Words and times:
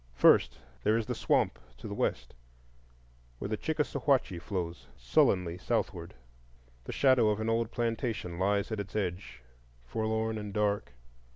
First 0.15 0.57
there 0.81 0.97
is 0.97 1.05
the 1.05 1.13
Swamp, 1.13 1.59
to 1.77 1.87
the 1.87 1.93
west, 1.93 2.33
where 3.37 3.49
the 3.49 3.55
Chickasawhatchee 3.55 4.41
flows 4.41 4.87
sullenly 4.97 5.59
southward. 5.59 6.15
The 6.85 6.91
shadow 6.91 7.29
of 7.29 7.39
an 7.39 7.51
old 7.51 7.69
plantation 7.69 8.39
lies 8.39 8.71
at 8.71 8.79
its 8.79 8.95
edge, 8.95 9.43
forlorn 9.85 10.39
and 10.39 10.55
dark. 10.55 10.93